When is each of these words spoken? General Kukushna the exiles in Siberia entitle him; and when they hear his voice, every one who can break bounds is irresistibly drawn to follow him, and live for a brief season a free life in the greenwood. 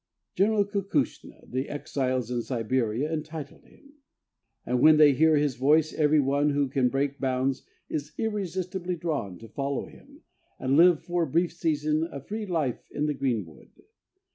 General 0.33 0.65
Kukushna 0.65 1.45
the 1.47 1.69
exiles 1.69 2.31
in 2.31 2.41
Siberia 2.41 3.13
entitle 3.13 3.59
him; 3.61 3.97
and 4.65 4.79
when 4.81 4.97
they 4.97 5.13
hear 5.13 5.35
his 5.35 5.53
voice, 5.57 5.93
every 5.93 6.19
one 6.19 6.49
who 6.49 6.69
can 6.69 6.89
break 6.89 7.19
bounds 7.19 7.67
is 7.87 8.11
irresistibly 8.17 8.95
drawn 8.95 9.37
to 9.37 9.47
follow 9.47 9.85
him, 9.85 10.21
and 10.57 10.75
live 10.75 11.03
for 11.03 11.21
a 11.21 11.27
brief 11.29 11.53
season 11.53 12.05
a 12.11 12.19
free 12.19 12.47
life 12.47 12.89
in 12.89 13.05
the 13.05 13.13
greenwood. 13.13 13.83